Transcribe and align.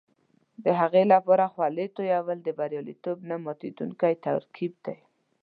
د 0.63 0.65
هغې 0.79 1.03
لپاره 1.13 1.45
خولې 1.53 1.85
تویول 1.95 2.39
د 2.43 2.49
بریالیتوب 2.59 3.17
نه 3.29 3.35
ماتېدونکی 3.45 4.13
ترکیب 4.25 4.73
دی. 4.85 4.97